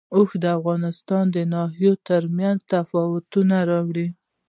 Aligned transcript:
اوښ 0.15 0.29
د 0.43 0.45
افغانستان 0.57 1.23
د 1.35 1.37
ناحیو 1.53 1.93
ترمنځ 2.07 2.59
تفاوتونه 2.71 3.55
راولي. 3.69 4.07